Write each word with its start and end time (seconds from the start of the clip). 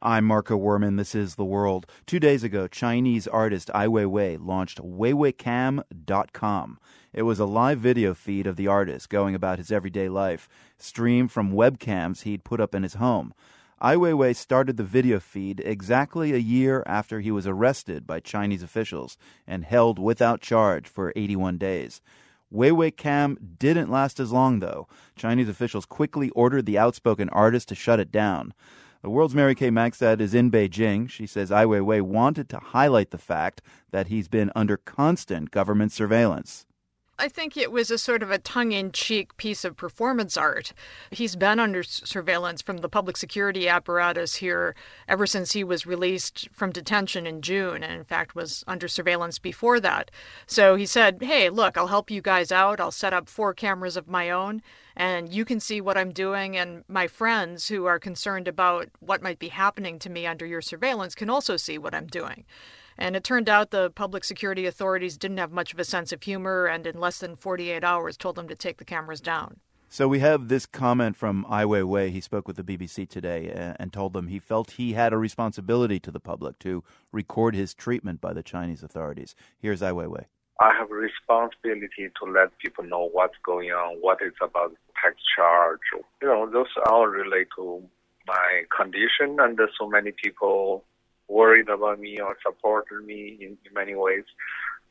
I'm 0.00 0.26
Marco 0.26 0.56
Werman. 0.56 0.96
This 0.96 1.12
is 1.12 1.34
The 1.34 1.44
World. 1.44 1.84
Two 2.06 2.20
days 2.20 2.44
ago, 2.44 2.68
Chinese 2.68 3.26
artist 3.26 3.68
Ai 3.74 3.88
Weiwei 3.88 4.38
launched 4.40 4.78
WeiWeiCam.com. 4.80 6.78
It 7.12 7.22
was 7.22 7.40
a 7.40 7.44
live 7.44 7.80
video 7.80 8.14
feed 8.14 8.46
of 8.46 8.54
the 8.54 8.68
artist 8.68 9.10
going 9.10 9.34
about 9.34 9.58
his 9.58 9.72
everyday 9.72 10.08
life, 10.08 10.48
streamed 10.76 11.32
from 11.32 11.52
webcams 11.52 12.22
he'd 12.22 12.44
put 12.44 12.60
up 12.60 12.76
in 12.76 12.84
his 12.84 12.94
home. 12.94 13.34
Ai 13.80 13.96
Weiwei 13.96 14.36
started 14.36 14.76
the 14.76 14.84
video 14.84 15.18
feed 15.18 15.60
exactly 15.64 16.32
a 16.32 16.36
year 16.36 16.84
after 16.86 17.18
he 17.18 17.32
was 17.32 17.48
arrested 17.48 18.06
by 18.06 18.20
Chinese 18.20 18.62
officials 18.62 19.18
and 19.48 19.64
held 19.64 19.98
without 19.98 20.40
charge 20.40 20.86
for 20.86 21.12
81 21.16 21.58
days. 21.58 22.00
Weiwei 22.54 22.96
Cam 22.96 23.36
didn't 23.58 23.90
last 23.90 24.20
as 24.20 24.30
long, 24.30 24.60
though. 24.60 24.86
Chinese 25.16 25.48
officials 25.48 25.84
quickly 25.84 26.30
ordered 26.30 26.66
the 26.66 26.78
outspoken 26.78 27.28
artist 27.30 27.68
to 27.70 27.74
shut 27.74 27.98
it 27.98 28.12
down. 28.12 28.54
The 29.00 29.10
world's 29.10 29.34
Mary 29.34 29.54
Kay 29.54 29.70
Magistad 29.70 30.20
is 30.20 30.34
in 30.34 30.50
Beijing. 30.50 31.08
She 31.08 31.24
says 31.24 31.52
Ai 31.52 31.64
Weiwei 31.64 32.02
wanted 32.02 32.48
to 32.48 32.58
highlight 32.58 33.10
the 33.10 33.18
fact 33.18 33.62
that 33.92 34.08
he's 34.08 34.26
been 34.26 34.50
under 34.56 34.76
constant 34.76 35.52
government 35.52 35.92
surveillance. 35.92 36.66
I 37.20 37.28
think 37.28 37.56
it 37.56 37.72
was 37.72 37.90
a 37.90 37.98
sort 37.98 38.22
of 38.22 38.30
a 38.30 38.38
tongue 38.38 38.70
in 38.70 38.92
cheek 38.92 39.36
piece 39.36 39.64
of 39.64 39.76
performance 39.76 40.36
art. 40.36 40.72
He's 41.10 41.34
been 41.34 41.58
under 41.58 41.82
surveillance 41.82 42.62
from 42.62 42.76
the 42.76 42.88
public 42.88 43.16
security 43.16 43.68
apparatus 43.68 44.36
here 44.36 44.76
ever 45.08 45.26
since 45.26 45.50
he 45.50 45.64
was 45.64 45.84
released 45.84 46.48
from 46.52 46.70
detention 46.70 47.26
in 47.26 47.42
June, 47.42 47.82
and 47.82 47.92
in 47.92 48.04
fact 48.04 48.36
was 48.36 48.62
under 48.68 48.86
surveillance 48.86 49.40
before 49.40 49.80
that. 49.80 50.12
So 50.46 50.76
he 50.76 50.86
said, 50.86 51.20
Hey, 51.20 51.50
look, 51.50 51.76
I'll 51.76 51.88
help 51.88 52.08
you 52.08 52.22
guys 52.22 52.52
out. 52.52 52.78
I'll 52.78 52.92
set 52.92 53.12
up 53.12 53.28
four 53.28 53.52
cameras 53.52 53.96
of 53.96 54.06
my 54.06 54.30
own, 54.30 54.62
and 54.94 55.32
you 55.32 55.44
can 55.44 55.58
see 55.58 55.80
what 55.80 55.98
I'm 55.98 56.12
doing. 56.12 56.56
And 56.56 56.84
my 56.86 57.08
friends 57.08 57.66
who 57.66 57.86
are 57.86 57.98
concerned 57.98 58.46
about 58.46 58.90
what 59.00 59.22
might 59.22 59.40
be 59.40 59.48
happening 59.48 59.98
to 60.00 60.10
me 60.10 60.24
under 60.24 60.46
your 60.46 60.62
surveillance 60.62 61.16
can 61.16 61.30
also 61.30 61.56
see 61.56 61.78
what 61.78 61.96
I'm 61.96 62.06
doing. 62.06 62.44
And 62.98 63.14
it 63.14 63.22
turned 63.22 63.48
out 63.48 63.70
the 63.70 63.90
public 63.90 64.24
security 64.24 64.66
authorities 64.66 65.16
didn't 65.16 65.38
have 65.38 65.52
much 65.52 65.72
of 65.72 65.78
a 65.78 65.84
sense 65.84 66.12
of 66.12 66.22
humor 66.22 66.66
and 66.66 66.86
in 66.86 66.98
less 66.98 67.18
than 67.18 67.36
48 67.36 67.84
hours 67.84 68.16
told 68.16 68.34
them 68.36 68.48
to 68.48 68.56
take 68.56 68.78
the 68.78 68.84
cameras 68.84 69.20
down. 69.20 69.60
So 69.88 70.06
we 70.06 70.18
have 70.18 70.48
this 70.48 70.66
comment 70.66 71.16
from 71.16 71.46
Ai 71.48 71.64
Weiwei. 71.64 72.10
He 72.10 72.20
spoke 72.20 72.46
with 72.46 72.56
the 72.56 72.62
BBC 72.62 73.08
today 73.08 73.74
and 73.78 73.90
told 73.90 74.12
them 74.12 74.26
he 74.26 74.38
felt 74.38 74.72
he 74.72 74.92
had 74.92 75.14
a 75.14 75.16
responsibility 75.16 75.98
to 76.00 76.10
the 76.10 76.20
public 76.20 76.58
to 76.58 76.84
record 77.12 77.54
his 77.54 77.72
treatment 77.72 78.20
by 78.20 78.34
the 78.34 78.42
Chinese 78.42 78.82
authorities. 78.82 79.34
Here's 79.58 79.82
Ai 79.82 79.92
Weiwei. 79.92 80.24
I 80.60 80.74
have 80.74 80.90
a 80.90 80.94
responsibility 80.94 82.10
to 82.20 82.30
let 82.30 82.58
people 82.58 82.84
know 82.84 83.08
what's 83.12 83.36
going 83.46 83.70
on, 83.70 83.98
what 84.00 84.18
is 84.20 84.34
about 84.42 84.74
tax 85.00 85.16
charge. 85.36 85.78
You 86.20 86.28
know, 86.28 86.50
those 86.50 86.66
all 86.86 87.06
relate 87.06 87.46
to 87.56 87.82
my 88.26 88.64
condition, 88.76 89.38
and 89.38 89.58
so 89.80 89.88
many 89.88 90.12
people 90.12 90.84
worried 91.28 91.68
about 91.68 92.00
me 92.00 92.18
or 92.20 92.36
supported 92.44 93.04
me 93.04 93.38
in, 93.40 93.56
in 93.64 93.74
many 93.74 93.94
ways. 93.94 94.24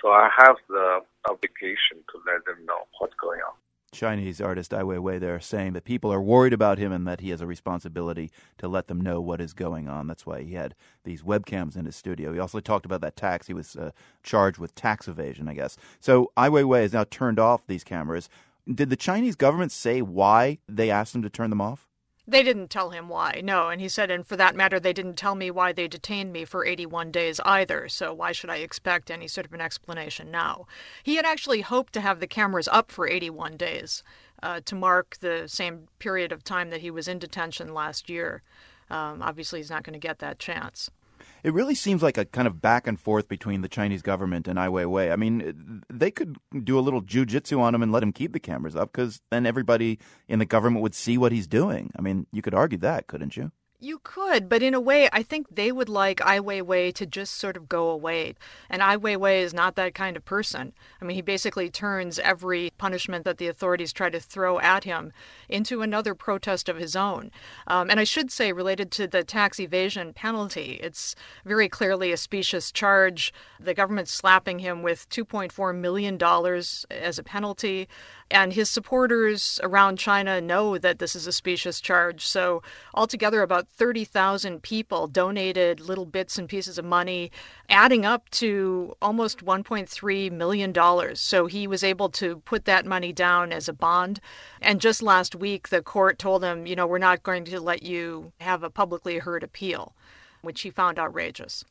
So 0.00 0.08
I 0.08 0.30
have 0.38 0.56
the 0.68 1.00
obligation 1.28 1.98
to 2.10 2.20
let 2.26 2.44
them 2.46 2.64
know 2.64 2.86
what's 2.98 3.14
going 3.20 3.40
on. 3.40 3.54
Chinese 3.92 4.40
artist 4.40 4.72
Ai 4.72 4.82
Weiwei 4.82 5.18
there 5.18 5.40
saying 5.40 5.72
that 5.72 5.84
people 5.84 6.12
are 6.12 6.20
worried 6.20 6.52
about 6.52 6.78
him 6.78 6.92
and 6.92 7.06
that 7.08 7.20
he 7.20 7.30
has 7.30 7.40
a 7.40 7.46
responsibility 7.46 8.30
to 8.58 8.68
let 8.68 8.86
them 8.86 9.00
know 9.00 9.20
what 9.20 9.40
is 9.40 9.52
going 9.52 9.88
on. 9.88 10.06
That's 10.06 10.24
why 10.24 10.42
he 10.42 10.54
had 10.54 10.76
these 11.04 11.22
webcams 11.22 11.76
in 11.76 11.86
his 11.86 11.96
studio. 11.96 12.32
He 12.32 12.38
also 12.38 12.60
talked 12.60 12.86
about 12.86 13.00
that 13.00 13.16
tax. 13.16 13.48
He 13.48 13.54
was 13.54 13.74
uh, 13.74 13.90
charged 14.22 14.58
with 14.58 14.74
tax 14.74 15.08
evasion, 15.08 15.48
I 15.48 15.54
guess. 15.54 15.76
So 15.98 16.30
Ai 16.36 16.48
Weiwei 16.48 16.82
has 16.82 16.92
now 16.92 17.04
turned 17.10 17.40
off 17.40 17.66
these 17.66 17.82
cameras. 17.82 18.28
Did 18.72 18.90
the 18.90 18.96
Chinese 18.96 19.34
government 19.34 19.72
say 19.72 20.02
why 20.02 20.58
they 20.68 20.90
asked 20.90 21.14
him 21.14 21.22
to 21.22 21.30
turn 21.30 21.50
them 21.50 21.60
off? 21.60 21.88
They 22.26 22.42
didn't 22.42 22.68
tell 22.68 22.90
him 22.90 23.08
why, 23.08 23.40
no. 23.42 23.70
And 23.70 23.80
he 23.80 23.88
said, 23.88 24.10
and 24.10 24.26
for 24.26 24.36
that 24.36 24.54
matter, 24.54 24.78
they 24.78 24.92
didn't 24.92 25.16
tell 25.16 25.34
me 25.34 25.50
why 25.50 25.72
they 25.72 25.88
detained 25.88 26.32
me 26.32 26.44
for 26.44 26.64
81 26.64 27.10
days 27.10 27.40
either, 27.40 27.88
so 27.88 28.12
why 28.12 28.32
should 28.32 28.50
I 28.50 28.56
expect 28.56 29.10
any 29.10 29.26
sort 29.26 29.46
of 29.46 29.52
an 29.52 29.60
explanation 29.60 30.30
now? 30.30 30.66
He 31.02 31.16
had 31.16 31.24
actually 31.24 31.62
hoped 31.62 31.92
to 31.94 32.00
have 32.00 32.20
the 32.20 32.26
cameras 32.26 32.68
up 32.68 32.92
for 32.92 33.08
81 33.08 33.56
days 33.56 34.02
uh, 34.42 34.60
to 34.64 34.74
mark 34.74 35.16
the 35.20 35.48
same 35.48 35.88
period 35.98 36.30
of 36.30 36.44
time 36.44 36.70
that 36.70 36.82
he 36.82 36.90
was 36.90 37.08
in 37.08 37.18
detention 37.18 37.74
last 37.74 38.08
year. 38.08 38.42
Um, 38.90 39.22
obviously, 39.22 39.60
he's 39.60 39.70
not 39.70 39.82
going 39.84 39.94
to 39.94 40.06
get 40.06 40.18
that 40.18 40.38
chance 40.38 40.90
it 41.42 41.52
really 41.52 41.74
seems 41.74 42.02
like 42.02 42.18
a 42.18 42.24
kind 42.24 42.46
of 42.46 42.60
back 42.60 42.86
and 42.86 42.98
forth 42.98 43.28
between 43.28 43.62
the 43.62 43.68
Chinese 43.68 44.02
government 44.02 44.48
and 44.48 44.58
Ai 44.58 44.68
Weiwei. 44.68 45.12
I 45.12 45.16
mean, 45.16 45.82
they 45.88 46.10
could 46.10 46.36
do 46.64 46.78
a 46.78 46.80
little 46.80 47.02
jujitsu 47.02 47.58
on 47.58 47.74
him 47.74 47.82
and 47.82 47.92
let 47.92 48.02
him 48.02 48.12
keep 48.12 48.32
the 48.32 48.40
cameras 48.40 48.76
up 48.76 48.92
because 48.92 49.20
then 49.30 49.46
everybody 49.46 49.98
in 50.28 50.38
the 50.38 50.46
government 50.46 50.82
would 50.82 50.94
see 50.94 51.18
what 51.18 51.32
he's 51.32 51.46
doing. 51.46 51.90
I 51.96 52.02
mean, 52.02 52.26
you 52.32 52.42
could 52.42 52.54
argue 52.54 52.78
that, 52.78 53.06
couldn't 53.06 53.36
you? 53.36 53.52
You 53.82 53.98
could, 54.04 54.50
but 54.50 54.62
in 54.62 54.74
a 54.74 54.80
way, 54.80 55.08
I 55.10 55.22
think 55.22 55.46
they 55.50 55.72
would 55.72 55.88
like 55.88 56.20
Ai 56.20 56.38
Weiwei 56.38 56.92
to 56.96 57.06
just 57.06 57.36
sort 57.36 57.56
of 57.56 57.66
go 57.66 57.88
away. 57.88 58.34
And 58.68 58.82
Ai 58.82 58.98
Weiwei 58.98 59.40
is 59.40 59.54
not 59.54 59.74
that 59.76 59.94
kind 59.94 60.18
of 60.18 60.24
person. 60.26 60.74
I 61.00 61.06
mean, 61.06 61.14
he 61.14 61.22
basically 61.22 61.70
turns 61.70 62.18
every 62.18 62.72
punishment 62.76 63.24
that 63.24 63.38
the 63.38 63.48
authorities 63.48 63.94
try 63.94 64.10
to 64.10 64.20
throw 64.20 64.60
at 64.60 64.84
him 64.84 65.14
into 65.48 65.80
another 65.80 66.14
protest 66.14 66.68
of 66.68 66.76
his 66.76 66.94
own. 66.94 67.30
Um, 67.68 67.88
and 67.88 67.98
I 67.98 68.04
should 68.04 68.30
say, 68.30 68.52
related 68.52 68.90
to 68.92 69.06
the 69.06 69.24
tax 69.24 69.58
evasion 69.58 70.12
penalty, 70.12 70.78
it's 70.82 71.14
very 71.46 71.70
clearly 71.70 72.12
a 72.12 72.18
specious 72.18 72.70
charge. 72.70 73.32
The 73.58 73.72
government 73.72 74.08
slapping 74.08 74.58
him 74.58 74.82
with 74.82 75.08
$2.4 75.08 75.74
million 75.74 76.22
as 76.22 77.18
a 77.18 77.22
penalty. 77.22 77.88
And 78.30 78.52
his 78.52 78.70
supporters 78.70 79.58
around 79.64 79.98
China 79.98 80.40
know 80.40 80.78
that 80.78 81.00
this 81.00 81.16
is 81.16 81.26
a 81.26 81.32
specious 81.32 81.80
charge. 81.80 82.24
So, 82.24 82.62
altogether, 82.94 83.42
about 83.42 83.66
30,000 83.68 84.62
people 84.62 85.08
donated 85.08 85.80
little 85.80 86.06
bits 86.06 86.38
and 86.38 86.48
pieces 86.48 86.78
of 86.78 86.84
money, 86.84 87.32
adding 87.68 88.06
up 88.06 88.30
to 88.30 88.94
almost 89.02 89.44
$1.3 89.44 90.30
million. 90.30 91.16
So, 91.16 91.46
he 91.46 91.66
was 91.66 91.82
able 91.82 92.08
to 92.10 92.36
put 92.44 92.66
that 92.66 92.86
money 92.86 93.12
down 93.12 93.52
as 93.52 93.68
a 93.68 93.72
bond. 93.72 94.20
And 94.62 94.80
just 94.80 95.02
last 95.02 95.34
week, 95.34 95.70
the 95.70 95.82
court 95.82 96.18
told 96.18 96.44
him, 96.44 96.66
you 96.66 96.76
know, 96.76 96.86
we're 96.86 96.98
not 96.98 97.24
going 97.24 97.44
to 97.46 97.60
let 97.60 97.82
you 97.82 98.32
have 98.40 98.62
a 98.62 98.70
publicly 98.70 99.18
heard 99.18 99.42
appeal, 99.42 99.92
which 100.42 100.60
he 100.60 100.70
found 100.70 100.98
outrageous. 100.98 101.64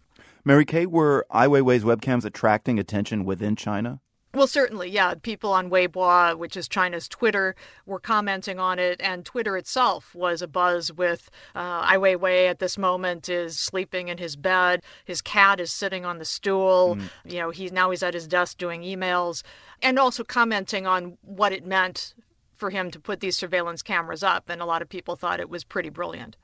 Mary 0.44 0.66
Kay, 0.66 0.86
were 0.86 1.26
Ai 1.30 1.48
Weiwei's 1.48 1.84
webcams 1.84 2.26
attracting 2.26 2.80
attention 2.80 3.24
within 3.24 3.56
China? 3.56 4.02
Well, 4.34 4.46
certainly, 4.46 4.90
yeah. 4.92 5.16
People 5.16 5.52
on 5.54 5.72
Weibo, 5.72 6.38
which 6.38 6.56
is 6.56 6.68
China's 6.68 7.08
Twitter, 7.08 7.56
were 7.88 8.00
commenting 8.00 8.60
on 8.60 8.78
it, 8.78 9.02
and 9.04 9.26
Twitter 9.26 9.58
itself 9.58 10.14
was 10.14 10.44
abuzz 10.44 10.96
with 10.96 11.32
uh, 11.56 11.82
Ai 11.84 11.98
Weiwei 11.98 12.48
at 12.48 12.60
this 12.60 12.78
moment 12.78 13.28
is 13.28 13.58
sleeping 13.58 14.08
in 14.08 14.20
his 14.20 14.36
bed. 14.36 14.84
His 15.06 15.20
cat 15.20 15.60
is 15.60 15.72
sitting 15.72 16.06
on 16.06 16.20
the 16.20 16.26
stool. 16.26 16.96
Mm. 16.96 17.10
You 17.26 17.40
know, 17.40 17.50
he's 17.50 17.72
now 17.72 17.90
he's 17.90 18.04
at 18.04 18.14
his 18.14 18.28
desk 18.28 18.60
doing 18.60 18.84
emails, 18.84 19.42
and 19.82 19.98
also 19.98 20.24
commenting 20.24 20.86
on 20.86 21.18
what 21.24 21.52
it 21.52 21.66
meant 21.66 22.14
for 22.56 22.70
him 22.70 22.92
to 22.92 23.00
put 23.00 23.22
these 23.22 23.36
surveillance 23.36 23.82
cameras 23.82 24.22
up. 24.22 24.48
And 24.48 24.62
a 24.62 24.66
lot 24.66 24.84
of 24.84 24.90
people 24.90 25.16
thought 25.16 25.40
it 25.40 25.50
was 25.50 25.64
pretty 25.64 25.90
brilliant. 25.90 26.36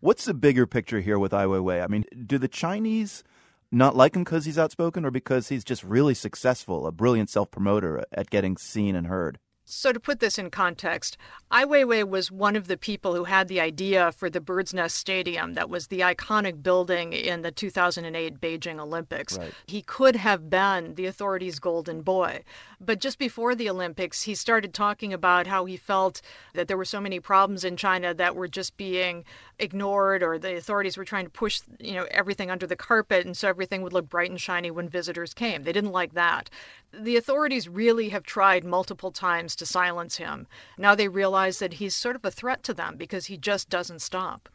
What's 0.00 0.26
the 0.26 0.34
bigger 0.34 0.66
picture 0.66 1.00
here 1.00 1.18
with 1.18 1.32
Ai 1.32 1.46
Weiwei? 1.46 1.82
I 1.82 1.86
mean, 1.86 2.04
do 2.26 2.36
the 2.36 2.48
Chinese 2.48 3.24
not 3.72 3.96
like 3.96 4.16
him 4.16 4.24
because 4.24 4.44
he's 4.44 4.58
outspoken 4.58 5.04
or 5.04 5.10
because 5.10 5.48
he's 5.48 5.64
just 5.64 5.84
really 5.84 6.14
successful, 6.14 6.86
a 6.86 6.92
brilliant 6.92 7.30
self 7.30 7.50
promoter 7.50 8.04
at 8.12 8.30
getting 8.30 8.56
seen 8.56 8.94
and 8.96 9.06
heard? 9.06 9.38
So, 9.72 9.92
to 9.92 10.00
put 10.00 10.18
this 10.18 10.36
in 10.36 10.50
context, 10.50 11.16
Ai 11.52 11.64
Weiwei 11.64 12.08
was 12.08 12.30
one 12.30 12.56
of 12.56 12.66
the 12.66 12.76
people 12.76 13.14
who 13.14 13.22
had 13.22 13.46
the 13.46 13.60
idea 13.60 14.10
for 14.10 14.28
the 14.28 14.40
Bird's 14.40 14.74
Nest 14.74 14.96
Stadium 14.96 15.54
that 15.54 15.70
was 15.70 15.86
the 15.86 16.00
iconic 16.00 16.60
building 16.60 17.12
in 17.12 17.42
the 17.42 17.52
2008 17.52 18.40
Beijing 18.40 18.80
Olympics. 18.80 19.38
Right. 19.38 19.52
He 19.66 19.82
could 19.82 20.16
have 20.16 20.50
been 20.50 20.96
the 20.96 21.06
authorities' 21.06 21.60
golden 21.60 22.02
boy. 22.02 22.42
But 22.80 22.98
just 22.98 23.18
before 23.18 23.54
the 23.54 23.70
Olympics, 23.70 24.22
he 24.22 24.34
started 24.34 24.74
talking 24.74 25.12
about 25.12 25.46
how 25.46 25.66
he 25.66 25.76
felt 25.76 26.20
that 26.54 26.66
there 26.66 26.76
were 26.76 26.84
so 26.84 27.00
many 27.00 27.20
problems 27.20 27.64
in 27.64 27.76
China 27.76 28.12
that 28.14 28.34
were 28.34 28.48
just 28.48 28.76
being 28.76 29.24
ignored 29.58 30.22
or 30.22 30.38
the 30.38 30.56
authorities 30.56 30.96
were 30.96 31.04
trying 31.04 31.26
to 31.26 31.30
push, 31.30 31.60
you 31.78 31.92
know, 31.92 32.06
everything 32.10 32.50
under 32.50 32.66
the 32.66 32.76
carpet 32.76 33.26
and 33.26 33.36
so 33.36 33.48
everything 33.48 33.82
would 33.82 33.92
look 33.92 34.08
bright 34.08 34.30
and 34.30 34.40
shiny 34.40 34.70
when 34.70 34.88
visitors 34.88 35.34
came. 35.34 35.62
They 35.62 35.72
didn't 35.72 35.92
like 35.92 36.14
that. 36.14 36.50
The 36.92 37.16
authorities 37.16 37.68
really 37.68 38.08
have 38.08 38.24
tried 38.24 38.64
multiple 38.64 39.12
times 39.12 39.54
to 39.60 39.66
silence 39.66 40.16
him. 40.16 40.48
Now 40.76 40.96
they 40.96 41.06
realize 41.06 41.60
that 41.60 41.74
he's 41.74 41.94
sort 41.94 42.16
of 42.16 42.24
a 42.24 42.30
threat 42.30 42.64
to 42.64 42.74
them 42.74 42.96
because 42.96 43.26
he 43.26 43.36
just 43.36 43.68
doesn't 43.70 44.02
stop. 44.02 44.48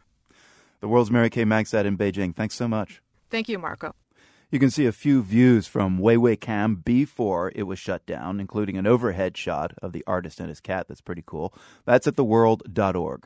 The 0.81 0.89
world's 0.89 1.09
Mary 1.09 1.29
Kay 1.29 1.45
Magistad 1.45 1.85
in 1.85 1.97
Beijing. 1.97 2.35
Thanks 2.35 2.55
so 2.55 2.67
much. 2.67 3.01
Thank 3.29 3.47
you, 3.47 3.57
Marco. 3.57 3.95
You 4.51 4.59
can 4.59 4.69
see 4.69 4.85
a 4.85 4.91
few 4.91 5.23
views 5.23 5.67
from 5.67 5.99
Weiwei 5.99 6.39
Cam 6.39 6.75
before 6.75 7.51
it 7.55 7.63
was 7.63 7.79
shut 7.79 8.05
down, 8.05 8.39
including 8.39 8.77
an 8.77 8.85
overhead 8.85 9.35
shot 9.35 9.73
of 9.81 9.91
the 9.91 10.03
artist 10.05 10.39
and 10.39 10.49
his 10.49 10.59
cat. 10.59 10.87
That's 10.87 11.01
pretty 11.01 11.23
cool. 11.25 11.53
That's 11.85 12.07
at 12.07 12.15
theworld.org. 12.15 13.23